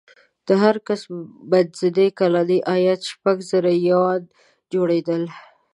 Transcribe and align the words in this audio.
د 0.47 0.49
هر 0.63 0.75
کس 0.87 1.01
منځنی 1.51 2.07
کلنی 2.19 2.59
عاید 2.71 3.01
شپږ 3.11 3.37
زره 3.51 3.71
یوان 3.89 4.21
جوړېدل. 4.73 5.23